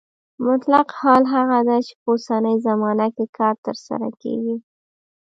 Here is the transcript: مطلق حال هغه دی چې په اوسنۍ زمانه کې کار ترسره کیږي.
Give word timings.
مطلق 0.47 0.87
حال 0.99 1.23
هغه 1.35 1.59
دی 1.67 1.79
چې 1.87 1.93
په 2.01 2.07
اوسنۍ 2.13 2.55
زمانه 2.67 3.07
کې 3.15 3.25
کار 3.37 3.55
ترسره 3.65 4.09
کیږي. 4.21 4.55